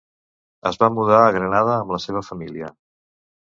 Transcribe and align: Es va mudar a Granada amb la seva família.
Es 0.69 0.79
va 0.83 0.89
mudar 0.95 1.19
a 1.27 1.35
Granada 1.37 1.77
amb 1.83 1.95
la 1.99 2.01
seva 2.07 2.25
família. 2.33 2.75